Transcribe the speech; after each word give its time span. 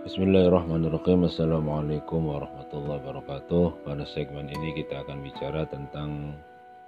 Bismillahirrahmanirrahim. 0.00 1.28
Assalamualaikum 1.28 2.32
warahmatullahi 2.32 3.04
wabarakatuh. 3.04 3.84
Pada 3.84 4.08
segmen 4.08 4.48
ini 4.48 4.72
kita 4.72 5.04
akan 5.04 5.20
bicara 5.20 5.68
tentang 5.68 6.40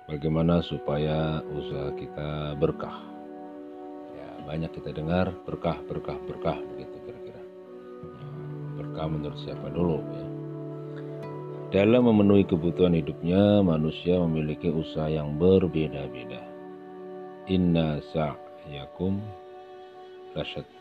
Bagaimana 0.08 0.64
supaya 0.64 1.45
usaha 1.45 1.93
kita 1.93 2.56
berkah. 2.56 3.04
Ya, 4.16 4.32
Banyak 4.48 4.72
kita 4.72 4.96
dengar 4.96 5.29
berkah, 5.45 5.77
berkah, 5.84 6.16
berkah 6.25 6.56
Begitu 6.72 6.96
kira-kira. 7.04 7.43
Ya, 8.00 8.27
Berkah 8.80 9.06
menurut 9.12 9.36
siapa 9.44 9.68
dulu 9.68 10.00
ya? 10.00 10.26
Dalam 11.68 12.08
memenuhi 12.08 12.48
kebutuhan 12.48 12.96
hidupnya, 12.96 13.60
manusia 13.60 14.24
memiliki 14.24 14.72
usaha 14.72 15.12
yang 15.12 15.36
berbeda-beda. 15.36 16.40
Inna 17.44 18.01
sa'yakum 18.16 19.20
lasyatta. 20.33 20.71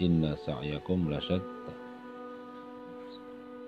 Inna 0.00 0.34
sa'yakum 0.40 1.12
lasyatta. 1.12 1.72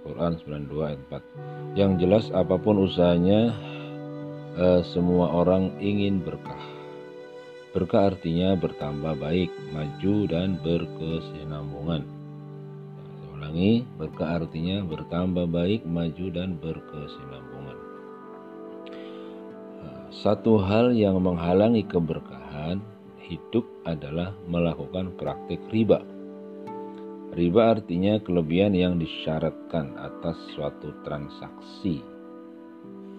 Quran 0.02 0.32
92 0.42 0.88
ayat 0.88 1.00
4. 1.06 1.78
Yang 1.78 1.92
jelas 2.02 2.24
apa 2.34 2.58
pun 2.58 2.82
usahanya, 2.82 3.55
eh, 4.58 4.80
semua 4.82 5.30
orang 5.30 5.77
ingin 5.78 6.24
berkah. 6.24 6.64
Berkah 7.77 8.12
artinya 8.12 8.58
bertambah 8.58 9.14
baik, 9.20 9.52
maju 9.70 10.16
dan 10.27 10.58
berkesinambungan 10.60 12.22
ulangi, 13.52 13.83
berkah 13.98 14.38
artinya 14.38 14.80
bertambah 14.86 15.50
baik, 15.50 15.83
maju 15.84 16.27
dan 16.30 16.56
berkesinambungan. 16.62 17.78
Satu 20.14 20.62
hal 20.62 20.94
yang 20.94 21.19
menghalangi 21.19 21.83
keberkahan 21.84 22.78
hidup 23.19 23.66
adalah 23.83 24.30
melakukan 24.47 25.10
praktik 25.19 25.58
riba. 25.75 26.00
Riba 27.33 27.72
artinya 27.72 28.20
kelebihan 28.20 28.77
yang 28.77 29.00
disyaratkan 29.00 29.97
atas 29.97 30.36
suatu 30.52 30.92
transaksi. 31.00 32.05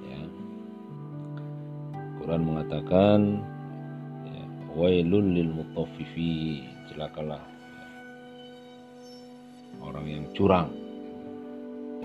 Ya. 0.05 0.21
Quran 2.21 2.45
mengatakan, 2.45 3.41
ya, 4.29 4.45
Wailul 4.77 5.33
lil 5.33 5.49
mutaffifi, 5.49 6.61
celakalah 6.93 7.41
orang 9.81 10.05
yang 10.05 10.25
curang. 10.37 10.69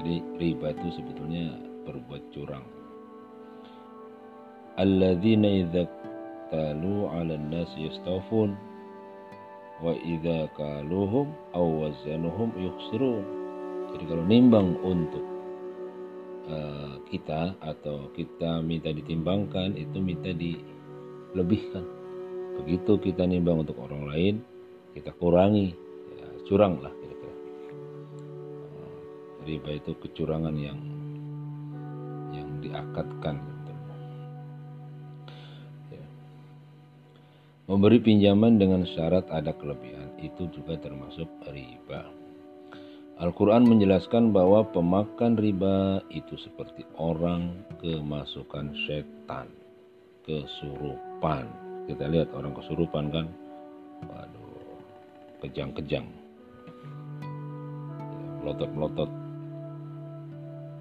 Jadi 0.01 0.25
riba 0.41 0.73
itu 0.73 0.89
sebetulnya 0.97 1.61
berbuat 1.85 2.25
curang. 2.33 2.65
Alladzina 4.81 5.61
idza 5.61 5.85
talu 6.49 7.05
'ala 7.13 7.37
an-nas 7.37 7.69
yastawfun 7.77 8.57
wa 9.79 9.95
idza 9.95 10.51
kaluhum 10.59 11.31
aw 11.55 11.65
wazanuhum 11.65 12.51
yukhsirun. 12.59 13.25
Jadi 13.95 14.05
kalau 14.05 14.25
nimbang 14.27 14.77
untuk 14.85 15.25
uh, 16.51 17.01
kita 17.09 17.57
atau 17.63 18.13
kita 18.13 18.61
minta 18.61 18.93
ditimbangkan 18.93 19.79
itu 19.79 19.97
minta 20.03 20.35
dilebihkan. 20.35 21.85
Begitu 22.63 22.93
kita 23.01 23.25
nimbang 23.25 23.63
untuk 23.63 23.79
orang 23.79 24.03
lain, 24.11 24.35
kita 24.93 25.15
kurangi, 25.17 25.73
ya, 26.19 26.27
curang 26.51 26.83
lah 26.83 26.93
riba 29.49 29.81
itu 29.81 29.97
kecurangan 29.97 30.53
yang 30.61 30.77
yang 32.37 32.49
diakatkan 32.61 33.41
memberi 37.69 38.01
pinjaman 38.01 38.57
dengan 38.57 38.83
syarat 38.97 39.29
ada 39.29 39.53
kelebihan 39.55 40.09
itu 40.19 40.49
juga 40.51 40.81
termasuk 40.81 41.29
riba 41.53 42.19
Al-Quran 43.19 43.67
menjelaskan 43.67 44.31
bahwa 44.31 44.63
pemakan 44.71 45.35
riba 45.35 45.99
itu 46.07 46.39
seperti 46.39 46.87
orang 47.03 47.67
kemasukan 47.83 48.71
setan, 48.87 49.51
kesurupan. 50.23 51.51
Kita 51.91 52.07
lihat 52.07 52.31
orang 52.31 52.55
kesurupan 52.55 53.11
kan, 53.11 53.27
waduh, 54.07 54.79
kejang-kejang, 55.43 56.07
melotot-melotot, 58.39 59.11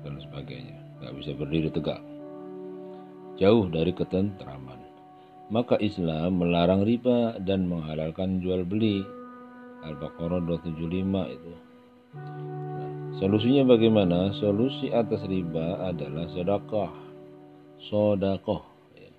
dan 0.06 0.22
sebagainya. 0.30 0.78
Nggak 1.02 1.14
bisa 1.18 1.32
berdiri 1.42 1.70
tegak. 1.74 2.02
Jauh 3.42 3.66
dari 3.66 3.98
ketentraman. 3.98 4.87
Maka 5.48 5.80
Islam 5.80 6.44
melarang 6.44 6.84
riba 6.84 7.40
dan 7.40 7.72
menghalalkan 7.72 8.44
jual 8.44 8.68
beli. 8.68 9.04
Al-Baqarah 9.88 10.44
275 10.44 11.36
itu. 11.38 11.54
Nah, 12.18 12.92
solusinya 13.22 13.64
bagaimana? 13.72 14.36
Solusi 14.36 14.92
atas 14.92 15.24
riba 15.24 15.88
adalah 15.88 16.28
sedekah. 16.36 16.92
Sodakoh. 17.88 18.64
Ya. 18.98 19.12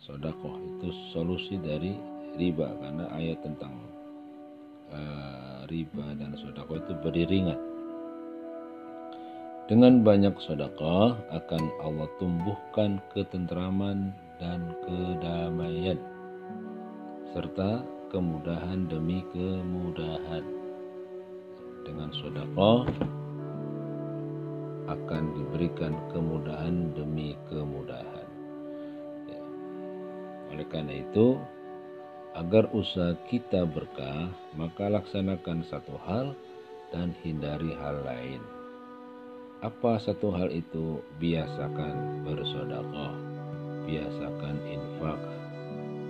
Sodakoh 0.00 0.56
itu 0.56 0.88
solusi 1.12 1.60
dari 1.60 1.92
riba 2.40 2.72
karena 2.80 3.12
ayat 3.12 3.44
tentang 3.44 3.74
uh, 4.88 5.68
riba 5.68 6.16
dan 6.16 6.34
sodakoh 6.40 6.80
itu 6.80 6.92
beriringan 7.04 7.58
dengan 9.64 10.04
banyak 10.04 10.36
sedekah 10.44 11.16
akan 11.32 11.62
Allah 11.80 12.08
tumbuhkan 12.20 13.00
ketentraman 13.16 14.12
dan 14.44 14.76
kedamaian 14.84 15.96
serta 17.32 17.80
kemudahan 18.12 18.84
demi 18.92 19.24
kemudahan. 19.32 20.44
Dengan 21.88 22.12
sedekah 22.12 22.84
akan 24.84 25.24
diberikan 25.32 25.96
kemudahan 26.12 26.92
demi 26.92 27.32
kemudahan. 27.48 28.28
Ya. 29.32 29.40
Oleh 30.52 30.68
karena 30.68 31.00
itu, 31.00 31.40
agar 32.36 32.68
usaha 32.76 33.16
kita 33.32 33.64
berkah, 33.64 34.28
maka 34.60 34.92
laksanakan 34.92 35.64
satu 35.72 35.96
hal 36.04 36.36
dan 36.92 37.16
hindari 37.24 37.72
hal 37.80 37.96
lain. 38.04 38.44
Apa 39.64 39.96
satu 40.04 40.36
hal 40.36 40.52
itu? 40.52 41.00
Biasakan 41.16 42.28
bersodakoh, 42.28 43.33
biasakan 43.84 44.56
infak, 44.68 45.20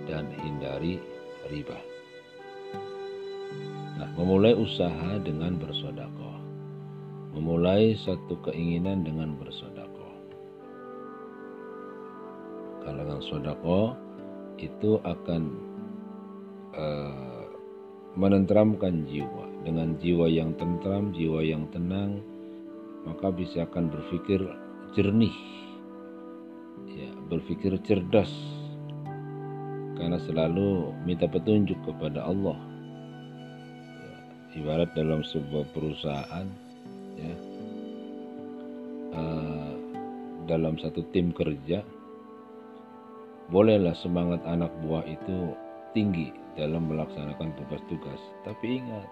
dan 0.07 0.29
hindari 0.41 1.01
riba. 1.51 1.79
Nah, 3.95 4.09
memulai 4.19 4.51
usaha 4.55 5.19
dengan 5.23 5.55
bersodakoh. 5.55 6.37
Memulai 7.35 7.95
satu 7.99 8.39
keinginan 8.47 9.03
dengan 9.03 9.35
bersodakoh. 9.35 10.13
Kalangan 12.83 13.19
sodakoh 13.27 13.95
itu 14.59 14.99
akan 15.03 15.41
uh, 16.75 17.47
menenteramkan 18.15 19.03
jiwa. 19.07 19.45
Dengan 19.67 19.99
jiwa 19.99 20.31
yang 20.31 20.55
tentram, 20.55 21.11
jiwa 21.11 21.43
yang 21.43 21.67
tenang, 21.75 22.23
maka 23.03 23.31
bisa 23.31 23.67
akan 23.67 23.91
berpikir 23.91 24.39
jernih 24.95 25.33
berpikir 27.27 27.75
cerdas 27.85 28.29
karena 29.95 30.19
selalu 30.27 30.93
minta 31.07 31.25
petunjuk 31.25 31.77
kepada 31.85 32.25
Allah. 32.25 32.59
Ibarat 34.55 34.95
dalam 34.95 35.19
sebuah 35.19 35.67
perusahaan 35.75 36.47
ya. 37.19 37.35
Uh, 39.15 39.73
dalam 40.47 40.79
satu 40.79 41.03
tim 41.11 41.31
kerja 41.31 41.83
bolehlah 43.51 43.95
semangat 43.99 44.43
anak 44.47 44.71
buah 44.83 45.03
itu 45.07 45.55
tinggi 45.95 46.31
dalam 46.59 46.91
melaksanakan 46.91 47.55
tugas-tugas 47.55 48.19
tapi 48.43 48.79
ingat 48.83 49.07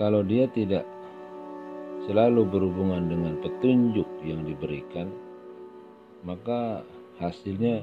kalau 0.00 0.24
dia 0.24 0.48
tidak 0.50 0.88
selalu 2.08 2.42
berhubungan 2.48 3.06
dengan 3.06 3.38
petunjuk 3.38 4.08
yang 4.26 4.42
diberikan, 4.42 5.06
maka 6.22 6.82
hasilnya 7.18 7.82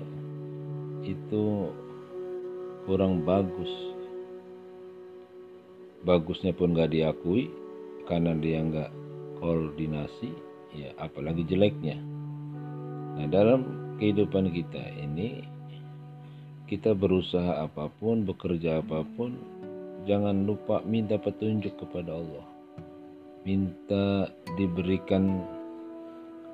itu 1.03 1.71
kurang 2.87 3.23
bagus. 3.23 3.71
Bagusnya 6.03 6.55
pun 6.55 6.75
gak 6.75 6.95
diakui 6.95 7.51
karena 8.07 8.31
dia 8.39 8.63
nggak 8.63 8.91
koordinasi, 9.43 10.31
ya 10.73 10.89
apalagi 10.97 11.43
jeleknya. 11.45 11.99
Nah 13.19 13.27
dalam 13.27 13.93
kehidupan 13.99 14.49
kita 14.49 14.83
ini 14.95 15.43
kita 16.71 16.95
berusaha 16.95 17.67
apa 17.67 17.91
pun, 17.99 18.23
bekerja 18.23 18.79
apa 18.79 19.03
pun, 19.17 19.35
jangan 20.07 20.47
lupa 20.47 20.79
minta 20.87 21.19
petunjuk 21.19 21.75
kepada 21.75 22.15
Allah 22.15 22.49
minta 23.47 24.27
diberikan 24.59 25.41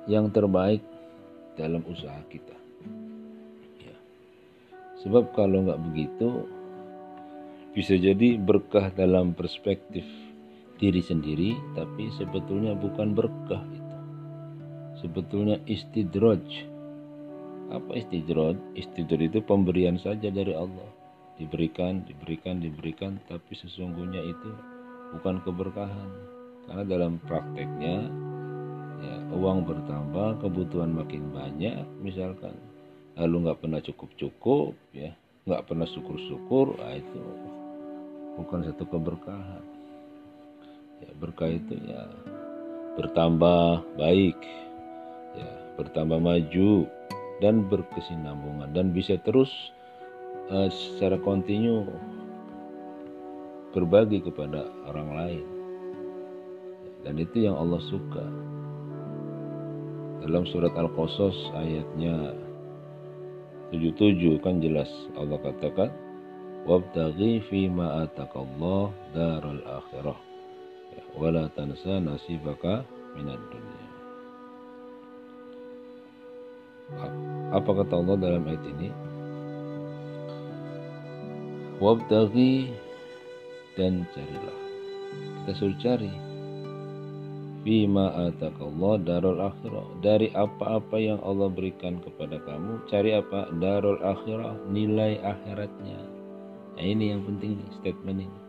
yang 0.06 0.30
terbaik 0.30 0.82
dalam 1.56 1.82
usaha 1.88 2.20
kita. 2.28 2.56
Ya. 3.80 3.96
Sebab 5.02 5.32
kalau 5.32 5.64
nggak 5.66 5.82
begitu, 5.90 6.44
bisa 7.76 7.92
jadi 7.96 8.40
berkah 8.40 8.88
dalam 8.92 9.36
perspektif 9.36 10.04
diri 10.76 11.00
sendiri 11.00 11.56
tapi 11.72 12.12
sebetulnya 12.16 12.76
bukan 12.76 13.16
berkah 13.16 13.64
itu. 13.68 13.96
Sebetulnya 15.04 15.60
istidroj 15.68 16.44
apa 17.66 17.98
istidroj 17.98 18.56
istidroj 18.78 19.28
itu 19.28 19.40
pemberian 19.44 20.00
saja 20.00 20.32
dari 20.32 20.56
Allah. 20.56 20.88
Diberikan 21.36 22.00
diberikan 22.08 22.64
diberikan 22.64 23.20
tapi 23.28 23.52
sesungguhnya 23.52 24.24
itu 24.24 24.50
bukan 25.16 25.44
keberkahan. 25.44 26.10
Karena 26.64 26.84
dalam 26.88 27.20
prakteknya 27.22 28.08
ya, 29.02 29.16
uang 29.32 29.66
bertambah 29.66 30.40
kebutuhan 30.40 30.92
makin 30.92 31.32
banyak 31.32 31.84
misalkan. 32.00 32.54
Lalu 33.16 33.48
nggak 33.48 33.60
pernah 33.64 33.80
cukup 33.80 34.10
cukup 34.20 34.72
ya. 34.92 35.12
Nggak 35.46 35.64
pernah 35.70 35.86
syukur 35.86 36.18
syukur 36.26 36.66
nah 36.76 36.92
itu 36.94 37.22
bukan 38.36 38.66
satu 38.66 38.84
keberkahan. 38.88 39.64
Ya 41.00 41.10
berkah 41.16 41.48
itu 41.52 41.76
ya 41.86 42.08
bertambah 42.96 43.84
baik 44.00 44.40
ya 45.36 45.50
bertambah 45.76 46.16
maju 46.16 46.88
dan 47.44 47.68
berkesinambungan 47.68 48.72
dan 48.72 48.96
bisa 48.96 49.20
terus 49.20 49.52
uh, 50.48 50.68
secara 50.72 51.20
kontinu 51.20 51.84
berbagi 53.76 54.24
kepada 54.24 54.64
orang 54.88 55.10
lain. 55.12 55.46
Dan 57.04 57.20
itu 57.22 57.46
yang 57.46 57.60
Allah 57.60 57.78
suka 57.86 58.24
dalam 60.26 60.42
surat 60.50 60.74
Al-Qasas 60.74 61.54
ayatnya 61.54 62.34
77 63.70 64.42
kan 64.42 64.58
jelas 64.58 64.90
Allah 65.14 65.38
katakan 65.38 65.90
wabtaghi 66.66 67.46
fi 67.46 67.70
ma 67.70 68.02
atakallah 68.02 68.90
daral 69.14 69.62
akhirah. 69.62 70.18
Ya, 70.98 71.02
wala 71.14 71.46
tansa 71.54 72.02
nasibaka 72.02 72.82
minad 73.14 73.38
dunya. 73.54 73.86
Apa 77.54 77.70
kata 77.82 77.94
Allah 77.94 78.16
dalam 78.18 78.42
ayat 78.50 78.62
ini? 78.66 78.90
Wabtaghi 81.78 82.74
dan 83.78 84.02
carilah. 84.10 84.58
Kita 85.46 85.52
suruh 85.54 85.78
cari 85.78 86.10
Bima 87.66 88.14
atakallah 88.30 89.02
darul 89.02 89.42
akhirah 89.42 89.98
dari 89.98 90.30
apa-apa 90.30 91.02
yang 91.02 91.18
Allah 91.26 91.50
berikan 91.50 91.98
kepada 91.98 92.38
kamu 92.46 92.86
cari 92.86 93.18
apa 93.18 93.50
darul 93.58 93.98
akhirah 94.06 94.54
nilai 94.70 95.18
akhiratnya 95.18 96.16
Nah 96.76 96.84
ini 96.84 97.08
yang 97.08 97.24
penting 97.24 97.56
nih 97.56 97.70
statement 97.80 98.20
ini. 98.20 98.40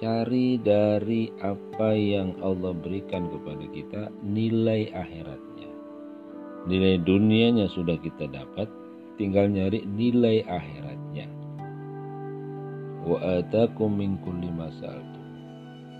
Cari 0.00 0.56
dari 0.56 1.28
apa 1.44 1.92
yang 1.92 2.32
Allah 2.40 2.72
berikan 2.72 3.28
kepada 3.28 3.64
kita 3.68 4.02
nilai 4.24 4.88
akhiratnya. 4.88 5.68
Nilai 6.64 6.96
dunianya 7.04 7.68
sudah 7.68 8.00
kita 8.00 8.30
dapat, 8.32 8.72
tinggal 9.20 9.52
nyari 9.52 9.84
nilai 9.84 10.46
akhiratnya. 10.48 11.28
Wa 13.04 13.42
atakum 13.42 14.00
min 14.00 14.16
kulli 14.24 14.48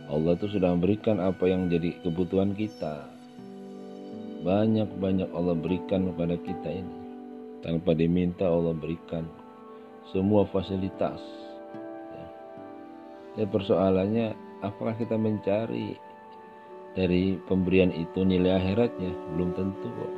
Allah 0.08 0.34
itu 0.34 0.49
sudah 0.49 0.72
memberikan 0.72 1.20
apa 1.20 1.44
yang 1.49 1.69
jadi 1.69 2.00
kebutuhan 2.00 2.56
kita. 2.56 3.08
Banyak-banyak 4.43 5.28
Allah 5.37 5.56
berikan 5.56 6.08
kepada 6.12 6.37
kita 6.40 6.69
ini. 6.72 6.96
Tanpa 7.60 7.93
diminta 7.93 8.49
Allah 8.49 8.72
berikan 8.72 9.26
semua 10.08 10.49
fasilitas 10.49 11.20
dan 13.38 13.46
persoalannya 13.55 14.34
apakah 14.66 14.99
kita 14.99 15.14
mencari 15.14 15.94
dari 16.99 17.38
pemberian 17.46 17.94
itu 17.94 18.26
nilai 18.26 18.58
akhiratnya? 18.58 19.14
Belum 19.38 19.54
tentu 19.54 19.87
kok. 19.87 20.12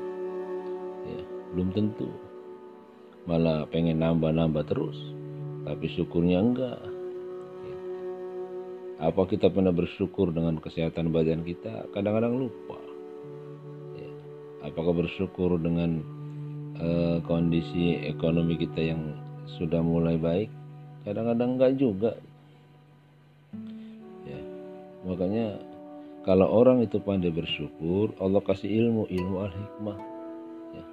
Ya, 1.05 1.21
belum 1.53 1.69
tentu. 1.77 2.09
Malah 3.29 3.69
pengen 3.69 4.01
nambah-nambah 4.01 4.65
terus, 4.65 4.97
tapi 5.69 5.93
syukurnya 5.93 6.41
enggak. 6.41 6.81
Ya. 9.01 9.09
Apa 9.09 9.25
kita 9.25 9.49
pernah 9.49 9.73
bersyukur 9.73 10.29
dengan 10.37 10.61
kesehatan 10.61 11.09
badan 11.09 11.41
kita? 11.41 11.89
Kadang-kadang 11.97 12.37
lupa. 12.37 12.77
Ya. 13.97 14.11
Apakah 14.69 14.93
bersyukur 14.93 15.57
dengan 15.57 16.05
uh, 16.77 17.25
kondisi 17.25 17.97
ekonomi 18.05 18.61
kita 18.61 18.93
yang 18.93 19.17
sudah 19.57 19.81
mulai 19.81 20.21
baik? 20.21 20.53
Kadang-kadang 21.09 21.57
enggak 21.57 21.73
juga 21.81 22.13
Makanya 25.05 25.57
kalau 26.29 26.49
orang 26.53 26.85
itu 26.85 27.01
pandai 27.01 27.33
bersyukur, 27.33 28.13
Allah 28.21 28.45
kasih 28.45 28.69
ilmu, 28.69 29.09
ilmu 29.09 29.37
al-hikmah. 29.41 29.99
Ya. 30.77 30.85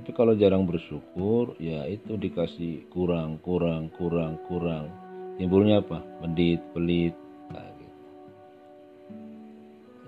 Tapi 0.00 0.10
kalau 0.16 0.32
jarang 0.32 0.64
bersyukur, 0.64 1.52
ya 1.60 1.84
itu 1.84 2.16
dikasih 2.16 2.88
kurang, 2.88 3.36
kurang, 3.44 3.92
kurang, 3.92 4.40
kurang. 4.48 4.88
Timbulnya 5.36 5.84
apa? 5.84 6.00
Mendit, 6.24 6.60
pelit, 6.72 7.12
nah, 7.52 7.68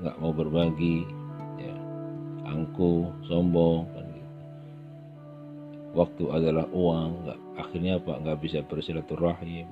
nggak 0.00 0.16
mau 0.24 0.32
berbagi, 0.32 1.04
ya. 1.60 1.76
angku, 2.48 3.12
sombong, 3.28 3.84
kan 3.92 4.04
gitu. 4.08 4.32
Waktu 5.92 6.24
adalah 6.32 6.66
uang, 6.72 7.28
nggak, 7.28 7.38
akhirnya 7.60 8.00
apa? 8.00 8.12
Nggak 8.24 8.38
bisa 8.40 8.58
bersilaturahim. 8.64 9.68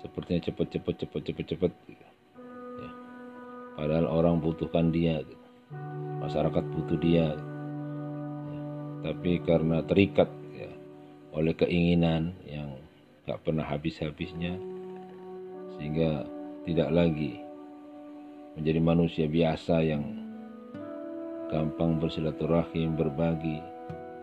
Sepertinya 0.00 0.40
cepet, 0.48 0.66
cepet, 0.80 0.94
cepet, 1.04 1.44
cepet. 1.44 1.72
Gitu 1.88 2.04
padahal 3.74 4.06
orang 4.06 4.38
butuhkan 4.38 4.94
dia 4.94 5.20
gitu. 5.26 5.46
masyarakat 6.22 6.64
butuh 6.72 6.98
dia 7.02 7.36
gitu. 7.36 7.52
ya, 8.48 8.60
tapi 9.04 9.30
karena 9.42 9.82
terikat 9.84 10.30
ya, 10.54 10.70
oleh 11.34 11.52
keinginan 11.52 12.32
yang 12.46 12.80
gak 13.24 13.40
pernah 13.40 13.64
habis-habisnya 13.64 14.60
sehingga 15.76 16.28
tidak 16.68 16.90
lagi 16.92 17.40
menjadi 18.54 18.80
manusia 18.80 19.26
biasa 19.26 19.80
yang 19.80 20.04
gampang 21.48 21.96
bersilaturahim 22.00 22.96
berbagi 22.96 23.60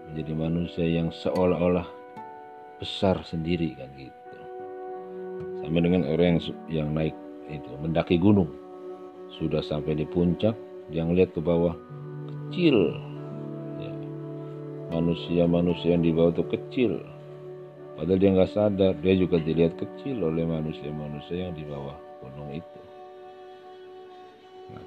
menjadi 0.09 0.33
manusia 0.37 0.85
yang 0.85 1.09
seolah-olah 1.09 1.85
besar 2.81 3.21
sendiri 3.25 3.77
kan 3.77 3.89
gitu. 3.97 4.37
Sama 5.61 5.79
dengan 5.81 6.05
orang 6.09 6.37
yang 6.37 6.41
yang 6.67 6.89
naik 6.91 7.15
itu 7.49 7.71
mendaki 7.77 8.17
gunung. 8.17 8.49
Sudah 9.37 9.61
sampai 9.63 9.95
di 9.95 10.05
puncak 10.05 10.57
dia 10.89 11.05
ngeliat 11.05 11.31
ke 11.31 11.41
bawah 11.41 11.77
kecil. 12.27 12.97
Ya. 13.79 13.93
manusia-manusia 14.91 15.95
yang 15.95 16.03
di 16.03 16.11
bawah 16.11 16.35
itu 16.35 16.45
kecil 16.51 16.91
padahal 17.95 18.19
dia 18.19 18.31
nggak 18.31 18.51
sadar 18.51 18.93
dia 18.99 19.13
juga 19.17 19.37
dilihat 19.41 19.75
kecil 19.75 20.23
oleh 20.23 20.47
manusia-manusia 20.47 21.49
yang 21.49 21.53
di 21.55 21.63
bawah 21.67 21.97
gunung 22.21 22.51
itu. 22.55 22.81
Nah, 24.71 24.85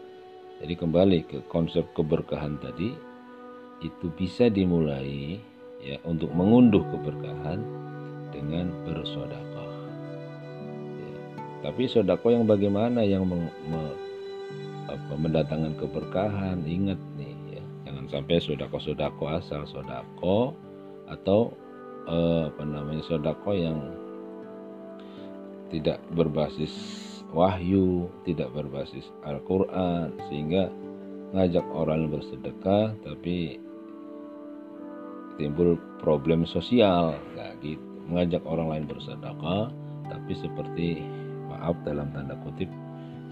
jadi 0.62 0.74
kembali 0.78 1.18
ke 1.28 1.38
konsep 1.50 1.84
keberkahan 1.92 2.56
tadi 2.62 2.94
itu 3.84 4.06
bisa 4.16 4.48
dimulai 4.48 5.36
ya 5.84 6.00
untuk 6.08 6.32
mengunduh 6.32 6.80
keberkahan 6.88 7.60
dengan 8.32 8.72
bersodakoh 8.88 9.72
ya. 10.96 11.18
tapi 11.68 11.84
sodakoh 11.86 12.32
yang 12.32 12.48
bagaimana? 12.48 13.04
Yang 13.04 13.28
meng, 13.28 13.44
me, 13.68 13.82
apa 14.88 15.12
mendatangkan 15.14 15.76
keberkahan? 15.76 16.64
Ingat 16.64 17.00
nih 17.20 17.60
ya 17.60 17.62
jangan 17.84 18.04
sampai 18.08 18.40
sodako 18.40 18.78
sodako 18.80 19.24
asal 19.28 19.62
sodako 19.68 20.56
atau 21.04 21.52
eh, 22.08 22.42
apa 22.48 22.62
namanya 22.64 23.02
sodako 23.04 23.52
yang 23.52 23.78
tidak 25.72 25.98
berbasis 26.14 26.72
wahyu 27.34 28.06
tidak 28.22 28.52
berbasis 28.54 29.10
Al-Quran 29.26 30.14
sehingga 30.30 30.70
ngajak 31.34 31.66
orang 31.74 32.06
bersedekah 32.14 32.94
tapi 33.02 33.58
timbul 35.34 35.74
problem 35.98 36.46
sosial. 36.46 37.18
Nggak 37.34 37.52
gitu. 37.66 37.86
Mengajak 38.06 38.42
orang 38.46 38.68
lain 38.70 38.84
bersedekah 38.86 39.72
tapi 40.06 40.32
seperti 40.38 41.02
maaf 41.50 41.74
dalam 41.82 42.12
tanda 42.12 42.36
kutip 42.44 42.68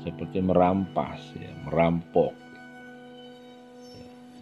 seperti 0.03 0.43
merampas 0.43 1.21
ya 1.39 1.53
merampok. 1.69 2.35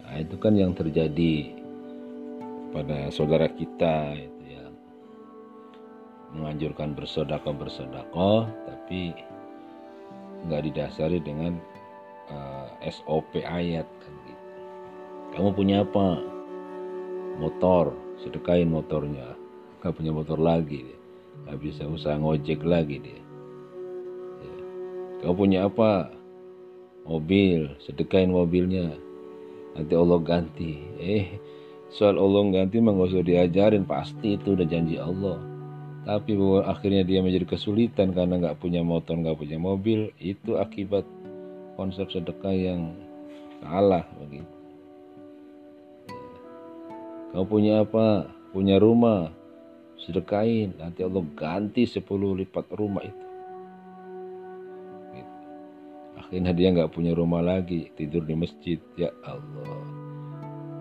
Nah, 0.01 0.15
itu 0.19 0.35
kan 0.41 0.57
yang 0.57 0.73
terjadi 0.73 1.60
pada 2.71 3.11
saudara 3.11 3.47
kita 3.51 4.15
itu 4.15 4.43
ya. 4.47 4.65
Menganjurkan 6.31 6.95
bersodako 6.95 7.51
bersodako 7.55 8.47
tapi 8.67 9.11
nggak 10.47 10.71
didasari 10.71 11.19
dengan 11.21 11.59
uh, 12.31 12.67
eh, 12.81 12.91
SOP 12.91 13.43
ayat 13.43 13.85
kan 13.85 14.13
gitu. 14.25 14.43
Kamu 15.37 15.49
punya 15.55 15.83
apa? 15.83 16.19
Motor 17.39 17.95
sedekain 18.23 18.71
motornya. 18.71 19.35
Nggak 19.79 19.93
punya 19.95 20.11
motor 20.15 20.39
lagi 20.39 21.01
nggak 21.45 21.57
bisa 21.61 21.83
usaha 21.89 22.17
ngojek 22.17 22.61
lagi 22.61 23.01
dia. 23.01 23.17
Ya. 23.17 23.21
kau 25.25 25.35
punya 25.35 25.65
apa? 25.65 26.11
Mobil 27.07 27.65
sedekain 27.81 28.29
mobilnya. 28.29 28.93
Nanti 29.73 29.93
Allah 29.97 30.19
ganti. 30.21 30.73
Eh 31.01 31.27
soal 31.91 32.15
Allah 32.15 32.63
ganti 32.63 32.79
mah 32.79 32.95
gak 32.95 33.11
usah 33.11 33.23
diajarin 33.23 33.83
pasti 33.83 34.39
itu 34.39 34.55
udah 34.55 34.67
janji 34.67 34.95
Allah. 34.95 35.51
Tapi 36.01 36.33
bahwa 36.33 36.65
akhirnya 36.65 37.05
dia 37.05 37.21
menjadi 37.21 37.45
kesulitan 37.45 38.09
karena 38.17 38.41
nggak 38.41 38.57
punya 38.57 38.81
motor 38.81 39.13
nggak 39.21 39.37
punya 39.37 39.61
mobil. 39.61 40.09
Itu 40.17 40.57
akibat 40.57 41.05
konsep 41.77 42.09
sedekah 42.09 42.55
yang 42.55 42.97
salah 43.61 44.01
begitu. 44.17 44.55
Kau 47.31 47.45
punya 47.45 47.85
apa? 47.85 48.33
Punya 48.49 48.81
rumah? 48.81 49.29
Sedekain. 50.01 50.73
Nanti 50.81 51.05
Allah 51.05 51.21
ganti 51.37 51.85
10 51.85 52.01
lipat 52.11 52.65
rumah 52.73 53.05
itu. 53.05 53.25
Gitu. 55.15 55.35
akhirnya 56.17 56.51
dia 56.57 56.67
nggak 56.73 56.91
punya 56.91 57.13
rumah 57.13 57.45
lagi. 57.45 57.93
Tidur 57.93 58.25
di 58.25 58.33
masjid. 58.33 58.81
Ya 58.97 59.13
Allah 59.21 60.00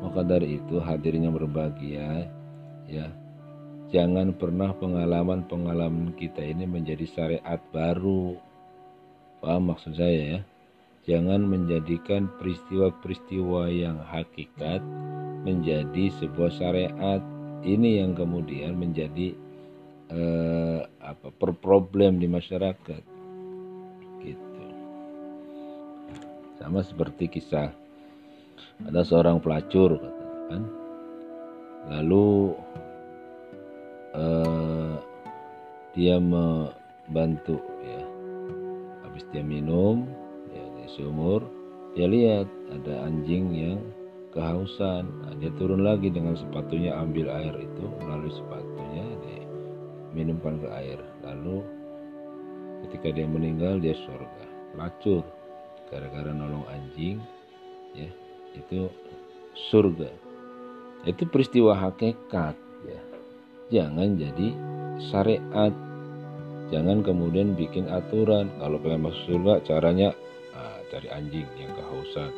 maka 0.00 0.25
dari 0.25 0.57
itu 0.57 0.80
hadirnya 0.80 1.28
berbahagia 1.28 2.28
ya. 2.88 3.09
Jangan 3.90 4.38
pernah 4.38 4.71
pengalaman-pengalaman 4.78 6.14
kita 6.14 6.40
ini 6.47 6.62
menjadi 6.62 7.04
syariat 7.11 7.59
baru. 7.75 8.38
Paham 9.42 9.75
maksud 9.75 9.99
saya 9.99 10.38
ya? 10.38 10.40
Jangan 11.11 11.42
menjadikan 11.42 12.30
peristiwa-peristiwa 12.38 13.66
yang 13.66 13.99
hakikat 13.99 14.78
menjadi 15.42 16.07
sebuah 16.23 16.52
syariat. 16.54 17.19
Ini 17.66 18.07
yang 18.07 18.14
kemudian 18.14 18.78
menjadi 18.78 19.35
eh, 20.07 20.80
apa 21.02 21.35
per 21.35 21.50
problem 21.59 22.23
di 22.23 22.30
masyarakat. 22.30 23.02
Gitu. 24.23 24.64
Sama 26.62 26.85
seperti 26.87 27.26
kisah 27.26 27.80
ada 28.87 29.00
seorang 29.05 29.38
pelacur 29.43 29.99
kan? 30.50 30.62
Lalu 31.90 32.55
eh, 34.14 34.95
dia 35.97 36.17
membantu 36.21 37.59
ya. 37.83 38.02
Habis 39.07 39.25
dia 39.35 39.43
minum 39.43 40.07
ya 40.55 40.64
di 40.79 40.87
sumur 40.95 41.43
dia 41.99 42.07
lihat 42.07 42.47
ada 42.71 43.11
anjing 43.11 43.50
yang 43.50 43.81
kehausan. 44.31 45.11
Nah, 45.26 45.35
dia 45.43 45.50
turun 45.59 45.83
lagi 45.83 46.07
dengan 46.07 46.38
sepatunya 46.38 46.95
ambil 46.95 47.26
air 47.35 47.55
itu 47.59 47.85
melalui 47.99 48.31
sepatunya 48.31 49.05
diminumkan 49.26 50.62
ke 50.62 50.69
air. 50.71 50.99
Lalu 51.26 51.67
ketika 52.87 53.11
dia 53.11 53.26
meninggal 53.26 53.83
dia 53.83 53.93
surga 54.07 54.47
pelacur 54.73 55.26
gara-gara 55.90 56.31
nolong 56.31 56.64
anjing 56.71 57.19
ya 57.99 58.07
itu 58.54 58.90
surga. 59.71 60.11
Itu 61.09 61.25
peristiwa 61.28 61.76
hakikat 61.76 62.57
ya. 62.85 63.00
Jangan 63.71 64.19
jadi 64.19 64.49
syariat. 65.11 65.73
Jangan 66.71 67.02
kemudian 67.02 67.59
bikin 67.59 67.90
aturan. 67.90 68.52
Kalau 68.61 68.78
pengen 68.78 69.11
masuk 69.11 69.23
surga 69.26 69.54
caranya 69.66 70.14
ah, 70.54 70.78
cari 70.92 71.09
anjing 71.11 71.47
yang 71.59 71.73
kehausan 71.75 72.30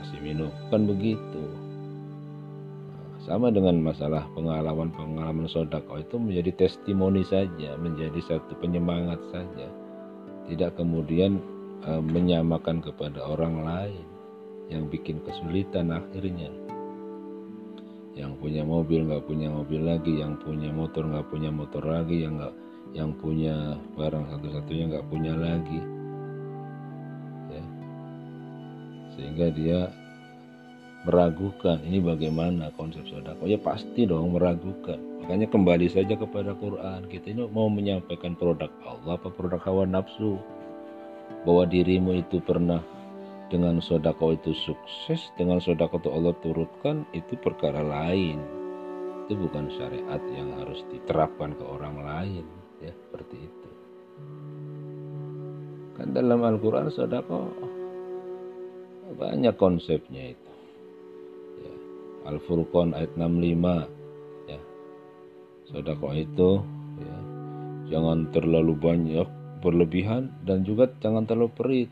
kasih 0.00 0.20
minum. 0.22 0.52
Kan 0.70 0.88
begitu. 0.88 1.44
Nah, 2.88 3.06
sama 3.26 3.52
dengan 3.52 3.80
masalah 3.82 4.24
pengalaman-pengalaman 4.32 5.50
sodako. 5.50 6.00
Itu 6.00 6.16
menjadi 6.16 6.64
testimoni 6.64 7.26
saja 7.26 7.76
menjadi 7.76 8.20
satu 8.24 8.56
penyemangat 8.62 9.20
saja. 9.34 9.68
Tidak 10.44 10.76
kemudian 10.76 11.40
e, 11.88 11.90
menyamakan 12.04 12.84
kepada 12.84 13.24
orang 13.24 13.64
lain 13.64 14.13
yang 14.68 14.88
bikin 14.88 15.20
kesulitan 15.24 15.92
akhirnya. 15.92 16.48
Yang 18.14 18.32
punya 18.38 18.62
mobil 18.62 19.04
nggak 19.10 19.26
punya 19.26 19.50
mobil 19.50 19.82
lagi 19.82 20.22
yang 20.22 20.38
punya 20.38 20.70
motor 20.70 21.02
nggak 21.02 21.26
punya 21.28 21.50
motor 21.50 21.82
lagi 21.82 22.22
yang 22.22 22.38
nggak 22.38 22.54
yang 22.94 23.10
punya 23.18 23.74
barang 23.98 24.30
satu-satunya 24.30 24.84
nggak 24.94 25.08
punya 25.10 25.34
lagi. 25.34 25.82
Sehingga 29.14 29.46
dia 29.54 29.78
meragukan 31.04 31.78
ini 31.84 32.00
bagaimana 32.00 32.72
konsep 32.74 33.04
sodako 33.06 33.46
ya 33.46 33.60
pasti 33.60 34.08
dong 34.08 34.34
meragukan. 34.34 34.98
Makanya 35.22 35.46
kembali 35.48 35.86
saja 35.88 36.16
kepada 36.18 36.56
Quran 36.58 37.06
kita 37.08 37.32
ini 37.32 37.46
mau 37.48 37.70
menyampaikan 37.70 38.34
produk 38.34 38.68
Allah 38.84 39.16
apa 39.16 39.28
produk 39.30 39.60
hawa 39.62 39.84
nafsu? 39.86 40.40
Bahwa 41.46 41.64
dirimu 41.68 42.20
itu 42.20 42.40
pernah 42.40 42.80
dengan 43.52 43.80
sodako 43.80 44.32
itu 44.32 44.56
sukses 44.64 45.20
dengan 45.36 45.60
sodako 45.60 46.00
itu 46.00 46.10
Allah 46.12 46.34
turutkan 46.40 47.04
itu 47.12 47.36
perkara 47.36 47.84
lain. 47.84 48.40
Itu 49.24 49.40
bukan 49.40 49.72
syariat 49.72 50.20
yang 50.32 50.56
harus 50.60 50.84
diterapkan 50.92 51.56
ke 51.56 51.64
orang 51.64 51.96
lain 52.00 52.44
ya 52.80 52.92
seperti 52.92 53.36
itu. 53.40 53.70
Kan 55.96 56.12
dalam 56.12 56.40
Al-Quran 56.44 56.88
sodako 56.92 57.52
banyak 59.14 59.54
konsepnya 59.60 60.34
itu. 60.34 60.52
Ya. 61.60 61.74
Al 62.32 62.40
Furqan 62.44 62.96
ayat 62.96 63.12
65 63.16 64.48
ya. 64.50 64.60
Sodako 65.68 66.08
itu 66.16 66.50
ya 67.00 67.16
jangan 67.92 68.32
terlalu 68.32 68.74
banyak 68.76 69.28
berlebihan 69.60 70.32
dan 70.44 70.60
juga 70.64 70.92
jangan 71.00 71.24
terlalu 71.24 71.52
pelit 71.56 71.90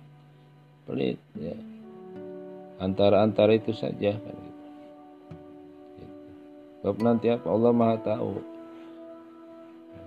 pelit 0.88 1.18
ya. 1.38 1.56
Antara-antara 2.82 3.54
itu 3.54 3.70
saja. 3.74 4.18
Sebab 6.82 6.98
nanti 6.98 7.30
apa? 7.30 7.46
Allah 7.46 7.70
Maha 7.70 7.96
tahu. 8.02 8.42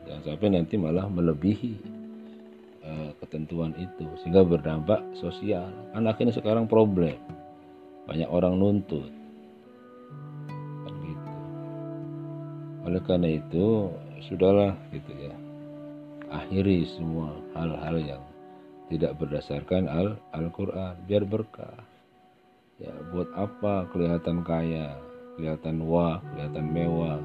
Jangan 0.06 0.22
sampai 0.28 0.50
nanti 0.52 0.76
malah 0.76 1.08
melebihi 1.08 1.96
Eh, 2.86 3.12
ketentuan 3.18 3.74
itu 3.82 4.06
sehingga 4.22 4.46
berdampak 4.46 5.02
sosial. 5.18 5.74
Kan 5.90 6.06
akhirnya 6.06 6.38
sekarang 6.38 6.70
problem. 6.70 7.18
Banyak 8.06 8.30
orang 8.30 8.62
nuntut. 8.62 9.10
Kan 10.86 10.94
gitu. 11.02 11.32
Oleh 12.86 13.02
karena 13.02 13.30
itu 13.42 13.90
sudahlah 14.30 14.78
gitu 14.94 15.12
ya. 15.18 15.34
Akhiri 16.30 16.86
semua 16.86 17.34
hal-hal 17.58 17.98
yang 18.06 18.24
tidak 18.90 19.18
berdasarkan 19.18 19.90
al 19.90 20.22
Al-Quran. 20.34 20.96
Biar 21.10 21.24
berkah. 21.26 21.78
Ya 22.76 22.92
buat 23.10 23.32
apa 23.34 23.88
kelihatan 23.90 24.44
kaya 24.44 25.00
kelihatan 25.40 25.82
wah 25.88 26.22
kelihatan 26.34 26.66
mewah. 26.70 27.20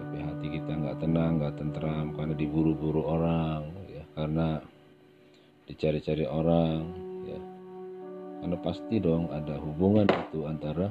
Tapi 0.00 0.16
hati 0.20 0.46
kita 0.58 0.72
nggak 0.72 0.98
tenang 1.00 1.32
nggak 1.38 1.54
tentram 1.60 2.06
karena 2.16 2.34
diburu-buru 2.34 3.02
orang 3.06 3.62
ya. 3.92 4.04
Karena 4.16 4.58
dicari-cari 5.68 6.24
orang 6.26 6.82
ya. 7.28 7.40
Karena 8.42 8.56
pasti 8.58 8.96
dong 8.98 9.30
ada 9.30 9.54
hubungan 9.60 10.08
itu 10.08 10.48
antara 10.50 10.90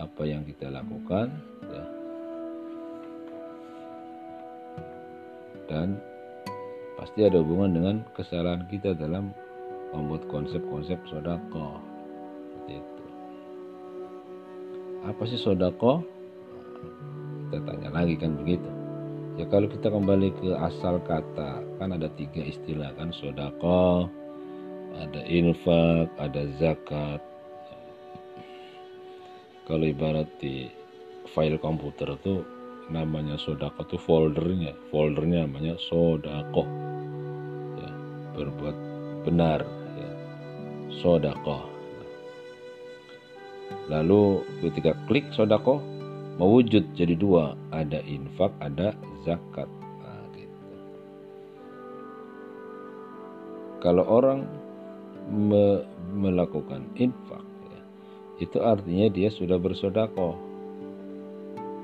apa 0.00 0.22
yang 0.24 0.42
kita 0.42 0.72
lakukan 0.72 1.30
ya. 1.70 1.84
Dan 5.70 6.11
pasti 7.02 7.26
ada 7.26 7.42
hubungan 7.42 7.74
dengan 7.74 7.96
kesalahan 8.14 8.62
kita 8.70 8.94
dalam 8.94 9.34
membuat 9.90 10.22
konsep-konsep 10.30 11.02
sodako 11.10 11.82
seperti 12.46 12.78
itu 12.78 13.04
apa 15.02 15.22
sih 15.26 15.40
sodako 15.42 16.06
kita 17.50 17.58
tanya 17.66 17.90
lagi 17.90 18.14
kan 18.14 18.38
begitu 18.38 18.70
Ya 19.40 19.48
kalau 19.48 19.64
kita 19.64 19.88
kembali 19.88 20.28
ke 20.44 20.52
asal 20.60 21.00
kata 21.08 21.64
kan 21.80 21.96
ada 21.96 22.12
tiga 22.20 22.44
istilah 22.44 22.92
kan 23.00 23.16
sodako, 23.16 24.12
ada 24.92 25.24
infak, 25.24 26.12
ada 26.20 26.52
zakat. 26.60 27.16
Kalau 29.64 29.88
ibarat 29.88 30.28
di 30.36 30.68
file 31.32 31.56
komputer 31.56 32.12
itu 32.12 32.44
namanya 32.92 33.40
sodako 33.40 33.88
itu 33.88 33.96
foldernya, 34.04 34.76
foldernya 34.92 35.48
namanya 35.48 35.80
sodako. 35.80 36.91
Berbuat 38.32 38.76
benar, 39.28 39.62
ya. 39.96 40.12
sodako. 41.00 41.68
Lalu 43.90 44.40
ketika 44.62 44.96
klik 45.10 45.26
sodako, 45.34 45.82
mewujud 46.40 46.84
jadi 46.96 47.12
dua 47.16 47.52
ada 47.74 48.00
infak 48.08 48.52
ada 48.64 48.96
zakat 49.22 49.68
nah, 50.00 50.24
gitu. 50.32 50.58
kalau 53.84 54.04
orang 54.08 54.48
me 55.28 55.84
melakukan 56.12 56.84
infak 56.96 57.44
ya, 57.72 57.80
itu 58.42 58.58
artinya 58.60 59.06
dia 59.12 59.28
sudah 59.28 59.60
bersodako 59.60 60.36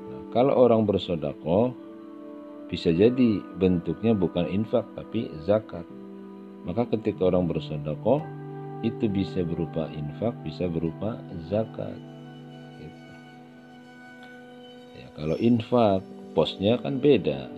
nah, 0.08 0.22
kalau 0.32 0.56
orang 0.56 0.88
bersodako 0.88 1.76
bisa 2.68 2.92
jadi 2.92 3.40
bentuknya 3.56 4.12
bukan 4.12 4.48
infak 4.48 4.84
tapi 4.96 5.28
zakat 5.44 5.84
maka 6.66 6.86
ketika 6.96 7.28
orang 7.28 7.46
bersedekah 7.46 8.22
itu 8.86 9.10
bisa 9.10 9.42
berupa 9.42 9.90
infak 9.90 10.34
bisa 10.46 10.70
berupa 10.70 11.18
zakat 11.50 11.98
gitu. 12.78 13.10
ya, 14.98 15.06
kalau 15.18 15.36
infak 15.38 16.02
posnya 16.32 16.78
kan 16.78 17.02
beda 17.02 17.50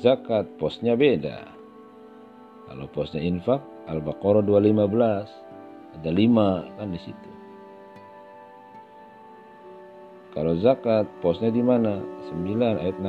zakat 0.00 0.48
posnya 0.56 0.96
beda 0.96 1.48
kalau 2.72 2.88
posnya 2.88 3.20
infak 3.20 3.60
Al-Baqarah 3.86 4.44
215 4.46 6.00
ada 6.00 6.10
lima 6.10 6.64
kan 6.80 6.88
di 6.88 7.00
situ 7.02 7.32
kalau 10.32 10.56
zakat 10.56 11.04
posnya 11.20 11.52
di 11.52 11.60
mana? 11.60 12.00
9 12.32 12.80
ayat 12.80 12.96
60. 12.96 13.04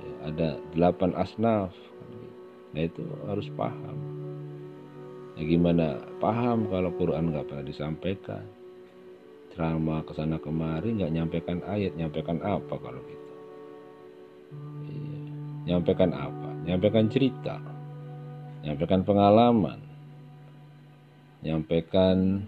Ya, 0.00 0.14
ada 0.32 0.48
8 0.72 1.12
asnaf. 1.12 1.68
Nah 2.74 2.82
itu 2.82 3.04
harus 3.28 3.46
paham. 3.54 3.98
Ya 5.36 5.42
gimana 5.44 6.00
paham 6.16 6.64
kalau 6.72 6.90
Quran 6.96 7.30
nggak 7.30 7.46
pernah 7.52 7.66
disampaikan? 7.66 8.44
Ceramah 9.52 10.04
ke 10.04 10.12
sana 10.16 10.40
kemari 10.40 10.96
nggak 10.96 11.12
nyampaikan 11.12 11.58
ayat, 11.68 11.92
nyampaikan 11.96 12.40
apa 12.40 12.74
kalau 12.76 13.00
gitu? 13.04 13.32
Iya. 14.88 15.18
Nyampaikan 15.68 16.10
apa? 16.12 16.48
Nyampaikan 16.66 17.06
cerita, 17.12 17.56
nyampaikan 18.64 19.04
pengalaman, 19.04 19.80
nyampaikan 21.44 22.42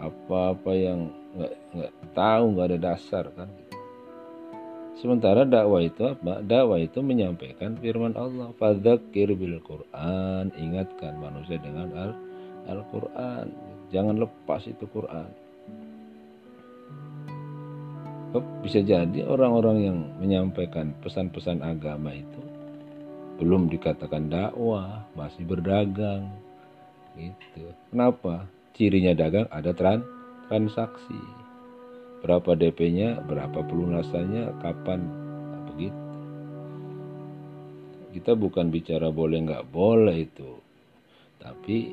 apa-apa 0.00 0.72
yang 0.74 1.12
nggak 1.34 1.54
nggak 1.74 1.92
tahu 2.14 2.44
nggak 2.54 2.66
ada 2.70 2.78
dasar 2.78 3.24
kan 3.34 3.50
sementara 4.98 5.46
dakwah 5.46 5.82
itu 5.82 6.02
apa? 6.06 6.42
Dakwah 6.44 6.78
itu 6.82 6.98
menyampaikan 7.00 7.78
firman 7.78 8.14
Allah. 8.14 8.50
Fadzakir 8.58 9.34
bil 9.34 9.58
Quran. 9.62 10.50
Ingatkan 10.54 11.18
manusia 11.18 11.58
dengan 11.58 11.90
al 11.94 12.12
Al 12.64 12.80
Quran 12.88 13.46
jangan 13.92 14.16
lepas 14.16 14.64
itu 14.64 14.84
Quran. 14.88 15.28
Bisa 18.66 18.82
jadi 18.82 19.22
orang-orang 19.22 19.78
yang 19.78 19.98
menyampaikan 20.18 20.90
pesan-pesan 20.98 21.62
agama 21.62 22.10
itu 22.10 22.42
belum 23.38 23.70
dikatakan 23.70 24.26
dakwah 24.26 25.06
masih 25.14 25.46
berdagang. 25.46 26.34
Gitu. 27.14 27.70
Kenapa? 27.94 28.50
Cirinya 28.74 29.14
dagang 29.14 29.46
ada 29.54 29.70
tran 29.70 30.02
transaksi 30.50 31.43
berapa 32.24 32.56
DP-nya 32.56 33.20
berapa 33.28 33.60
pelunasannya 33.68 34.56
kapan 34.64 35.00
nah, 35.52 35.62
begitu. 35.68 36.02
Kita 38.16 38.32
bukan 38.32 38.72
bicara 38.72 39.12
boleh 39.12 39.44
nggak 39.44 39.68
boleh 39.68 40.24
itu 40.24 40.56
tapi 41.36 41.92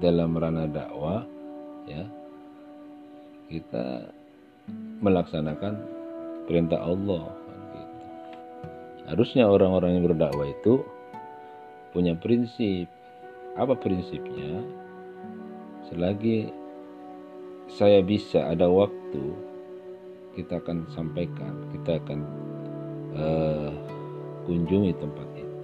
dalam 0.00 0.32
ranah 0.32 0.64
dakwah 0.72 1.28
ya 1.84 2.08
kita 3.52 4.08
melaksanakan 5.04 5.76
perintah 6.48 6.80
Allah 6.80 7.28
gitu. 7.76 8.04
harusnya 9.12 9.44
orang-orang 9.44 10.00
yang 10.00 10.04
berdakwah 10.08 10.48
itu 10.48 10.80
punya 11.92 12.16
prinsip. 12.16 12.88
Apa 13.58 13.74
prinsipnya? 13.74 14.62
Selagi 15.90 16.52
saya 17.68 18.00
bisa 18.00 18.48
ada 18.48 18.70
waktu 18.70 19.47
kita 20.38 20.62
akan 20.62 20.86
sampaikan 20.94 21.50
kita 21.74 21.98
akan 21.98 22.20
uh, 23.18 23.74
kunjungi 24.46 24.94
tempat 25.02 25.28
itu. 25.34 25.58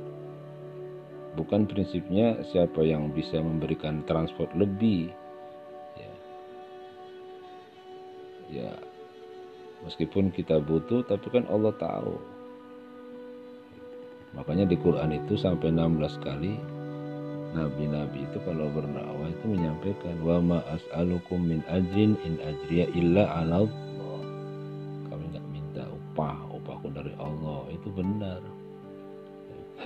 Bukan 1.38 1.70
prinsipnya 1.70 2.42
siapa 2.50 2.82
yang 2.82 3.14
bisa 3.14 3.38
memberikan 3.38 4.02
transport 4.02 4.50
lebih 4.58 5.14
ya. 5.94 6.14
Ya 8.50 8.72
meskipun 9.86 10.34
kita 10.34 10.58
butuh 10.58 11.06
tapi 11.06 11.30
kan 11.30 11.46
Allah 11.46 11.74
tahu. 11.78 12.18
Makanya 14.34 14.66
di 14.66 14.74
Quran 14.74 15.14
itu 15.14 15.38
sampai 15.38 15.70
16 15.70 16.26
kali 16.26 16.58
nabi-nabi 17.54 18.26
itu 18.26 18.42
kalau 18.42 18.66
berdakwah 18.74 19.30
itu 19.30 19.46
menyampaikan 19.46 20.18
wa 20.26 20.42
ma 20.42 20.58
as'alukum 20.74 21.38
min 21.38 21.62
ajrin 21.70 22.18
in 22.26 22.42
ajriya 22.42 22.90
illa 22.98 23.30
'ala 23.30 23.70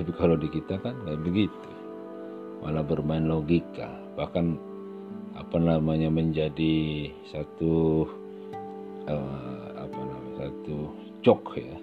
Tapi 0.08 0.24
kalau 0.24 0.40
di 0.40 0.48
kita 0.48 0.80
kan 0.80 0.96
nggak 1.04 1.20
begitu. 1.20 1.68
Malah 2.64 2.80
bermain 2.80 3.28
logika, 3.28 3.92
bahkan 4.16 4.56
apa 5.36 5.60
namanya 5.60 6.08
menjadi 6.08 7.12
satu 7.28 8.08
uh, 9.04 9.68
apa 9.76 10.00
namanya 10.00 10.32
satu 10.40 10.76
cok 11.20 11.44
ya 11.60 11.76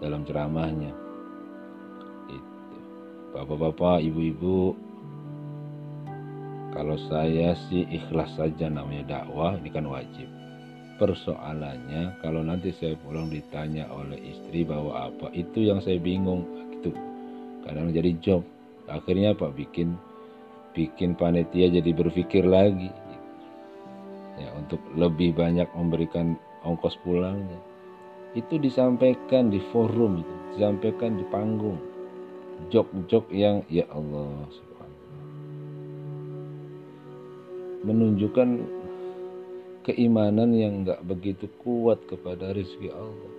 dalam 0.00 0.24
ceramahnya 0.24 0.88
itu 2.32 2.76
bapak-bapak 3.36 4.08
ibu-ibu 4.08 4.72
kalau 6.72 6.96
saya 7.12 7.60
sih 7.68 7.84
ikhlas 7.92 8.40
saja 8.40 8.72
namanya 8.72 9.20
dakwah 9.20 9.52
ini 9.60 9.68
kan 9.68 9.84
wajib. 9.84 10.32
Persoalannya 10.96 12.24
kalau 12.24 12.40
nanti 12.40 12.72
saya 12.72 12.96
pulang 13.04 13.28
ditanya 13.28 13.84
oleh 13.92 14.16
istri 14.32 14.64
bahwa 14.64 15.12
apa 15.12 15.28
itu 15.36 15.68
yang 15.68 15.84
saya 15.84 16.00
bingung. 16.00 16.64
Kadang 17.66 17.90
jadi 17.90 18.14
job. 18.22 18.46
Akhirnya 18.86 19.34
apa? 19.34 19.50
Bikin 19.50 19.98
bikin 20.72 21.18
panitia 21.18 21.68
jadi 21.68 21.90
berpikir 21.90 22.46
lagi. 22.46 22.88
Ya 24.38 24.54
untuk 24.54 24.78
lebih 24.94 25.34
banyak 25.34 25.66
memberikan 25.74 26.38
ongkos 26.62 26.94
pulangnya 27.02 27.58
itu 28.36 28.60
disampaikan 28.60 29.48
di 29.48 29.56
forum 29.72 30.20
itu 30.20 30.34
disampaikan 30.54 31.16
di 31.16 31.24
panggung. 31.32 31.80
Jok-jok 32.68 33.32
yang 33.32 33.64
ya 33.72 33.88
Allah 33.88 34.44
menunjukkan 37.84 38.48
keimanan 39.88 40.50
yang 40.52 40.84
nggak 40.84 41.00
begitu 41.06 41.48
kuat 41.64 42.02
kepada 42.04 42.52
rezeki 42.52 42.92
Allah. 42.92 43.35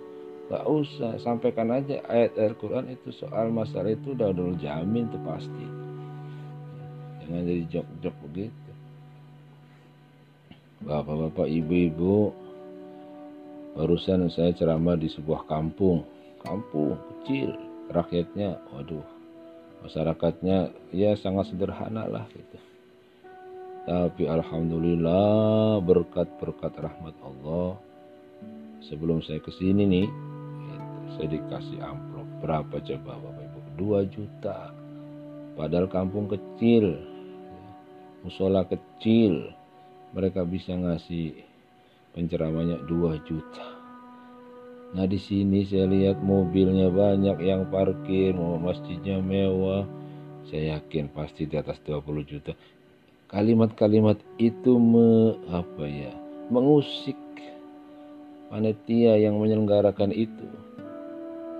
Gak 0.48 0.64
usah 0.64 1.20
sampaikan 1.20 1.68
aja 1.68 2.00
ayat 2.08 2.36
Al-Quran 2.40 2.88
itu 2.88 3.12
soal 3.12 3.52
masalah 3.52 3.92
itu 3.92 4.16
udah 4.16 4.32
udah 4.32 4.56
jamin 4.56 5.12
tuh 5.12 5.20
pasti. 5.22 5.66
Jangan 7.24 7.44
jadi 7.44 7.64
jok-jok 7.68 8.16
begitu. 8.28 8.70
Bapak-bapak, 10.78 11.50
ibu-ibu, 11.52 12.32
barusan 13.76 14.30
saya 14.32 14.54
ceramah 14.56 14.96
di 14.96 15.10
sebuah 15.12 15.44
kampung, 15.44 16.06
kampung 16.40 16.96
kecil, 16.96 17.52
rakyatnya, 17.90 18.56
waduh, 18.72 19.04
masyarakatnya 19.82 20.72
ya 20.90 21.14
sangat 21.18 21.50
sederhana 21.50 22.06
lah 22.06 22.26
gitu 22.34 22.58
tapi 23.88 24.28
alhamdulillah 24.28 25.80
berkat-berkat 25.80 26.76
rahmat 26.76 27.16
Allah 27.24 27.78
sebelum 28.84 29.24
saya 29.24 29.40
ke 29.40 29.48
sini 29.54 29.88
nih 29.88 30.08
saya 31.16 31.28
dikasih 31.32 31.80
amplop. 31.80 32.28
Berapa 32.44 32.76
coba 32.82 33.12
Bapak 33.16 33.44
Ibu? 33.44 33.60
2 33.78 34.14
juta. 34.14 34.72
Padahal 35.54 35.86
kampung 35.88 36.28
kecil. 36.28 36.98
Musola 38.26 38.66
kecil. 38.66 39.54
Mereka 40.12 40.44
bisa 40.48 40.74
ngasih 40.76 41.44
penceramahnya 42.12 42.82
2 42.84 43.28
juta. 43.28 43.66
Nah 44.88 45.04
di 45.04 45.20
sini 45.20 45.68
saya 45.68 45.84
lihat 45.84 46.20
mobilnya 46.20 46.88
banyak 46.92 47.38
yang 47.40 47.68
parkir. 47.68 48.36
Mau 48.36 48.60
masjidnya 48.60 49.20
mewah. 49.20 49.86
Saya 50.48 50.80
yakin 50.80 51.12
pasti 51.12 51.44
di 51.44 51.56
atas 51.60 51.80
20 51.84 52.24
juta. 52.24 52.52
Kalimat-kalimat 53.28 54.16
itu 54.40 54.80
me, 54.80 55.36
apa 55.52 55.84
ya? 55.84 56.12
Mengusik 56.48 57.20
panitia 58.48 59.20
yang 59.20 59.36
menyelenggarakan 59.36 60.08
itu 60.16 60.48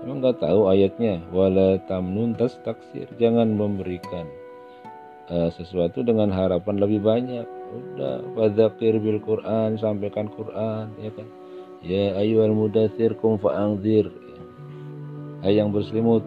emang 0.03 0.23
nggak 0.23 0.39
tahu 0.39 0.71
ayatnya 0.71 1.19
wala 1.33 1.79
tamnun 1.87 2.35
tas 2.37 2.55
taksir 2.63 3.07
jangan 3.19 3.51
memberikan 3.51 4.27
uh, 5.29 5.49
sesuatu 5.53 6.01
dengan 6.01 6.33
harapan 6.33 6.75
lebih 6.81 6.99
banyak. 7.05 7.47
Udah 7.69 8.25
fadzakir 8.33 8.97
bil 8.97 9.21
Quran 9.21 9.77
sampaikan 9.77 10.27
Quran 10.33 10.89
ya 10.99 11.11
kan? 11.13 11.27
Ya 11.79 12.05
ayyuhal 12.19 12.51
mudathir 12.51 13.15
kum 13.15 13.39
fa'angzir 13.39 14.09
ya. 15.45 15.49
yang 15.53 15.71
berselimut 15.71 16.25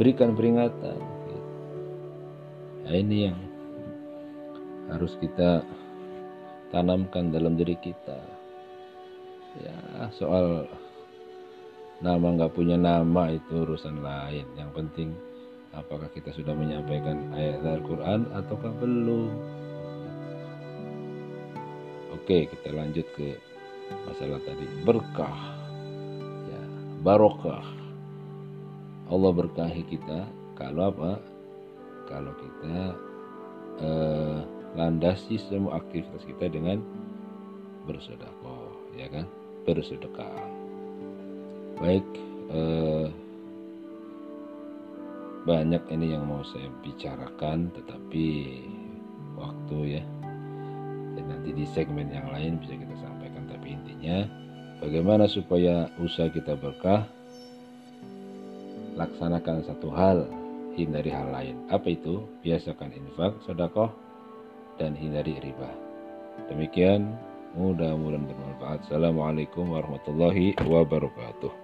berikan 0.00 0.34
peringatan. 0.34 0.98
Nah, 2.82 2.94
ini 2.98 3.30
yang 3.30 3.38
harus 4.90 5.14
kita 5.22 5.62
tanamkan 6.74 7.30
dalam 7.30 7.54
diri 7.54 7.78
kita. 7.78 8.18
Ya 9.62 9.76
soal 10.16 10.66
nama 12.02 12.34
nggak 12.34 12.52
punya 12.58 12.74
nama 12.74 13.30
itu 13.30 13.62
urusan 13.62 14.02
lain. 14.02 14.44
Yang 14.58 14.70
penting 14.74 15.08
apakah 15.70 16.10
kita 16.10 16.34
sudah 16.34 16.52
menyampaikan 16.52 17.30
ayat 17.32 17.62
Al-Quran 17.62 18.26
ataukah 18.34 18.74
belum? 18.82 19.30
Oke 22.18 22.50
kita 22.50 22.74
lanjut 22.74 23.06
ke 23.14 23.38
masalah 24.10 24.42
tadi. 24.42 24.66
Berkah. 24.82 25.38
Ya 26.50 26.62
barokah. 27.06 27.64
Allah 29.06 29.32
berkahi 29.32 29.86
kita 29.86 30.26
kalau 30.58 30.90
apa? 30.90 31.22
Kalau 32.10 32.34
kita 32.34 32.76
eh, 33.78 34.38
landasi 34.74 35.38
semua 35.38 35.78
aktivitas 35.78 36.26
kita 36.26 36.50
dengan 36.50 36.82
bersedekah 37.86 38.74
ya 38.98 39.06
kan? 39.06 39.26
Bersedekah 39.62 40.61
baik 41.82 42.06
eh, 42.54 43.06
banyak 45.42 45.82
ini 45.90 46.14
yang 46.14 46.30
mau 46.30 46.46
saya 46.46 46.70
bicarakan 46.86 47.74
tetapi 47.74 48.28
waktu 49.34 49.98
ya. 49.98 50.04
Dan 51.12 51.24
nanti 51.28 51.50
di 51.50 51.66
segmen 51.74 52.08
yang 52.08 52.30
lain 52.30 52.62
bisa 52.62 52.78
kita 52.78 52.94
sampaikan 53.02 53.44
tapi 53.50 53.74
intinya 53.74 54.30
bagaimana 54.78 55.26
supaya 55.26 55.90
usaha 55.98 56.30
kita 56.30 56.54
berkah? 56.54 57.10
Laksanakan 58.94 59.66
satu 59.66 59.90
hal 59.90 60.30
hindari 60.78 61.10
hal 61.10 61.34
lain. 61.34 61.66
Apa 61.66 61.90
itu? 61.90 62.22
Biasakan 62.46 62.94
infak 62.94 63.34
sedekah 63.42 63.90
dan 64.78 64.94
hindari 64.94 65.36
riba. 65.42 65.68
Demikian 66.46 67.10
Mudah-mudahan 67.52 68.24
bermanfaat. 68.24 68.88
Assalamualaikum 68.88 69.76
warahmatullahi 69.76 70.56
wabarakatuh. 70.64 71.61